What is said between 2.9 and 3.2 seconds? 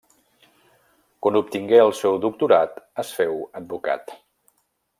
es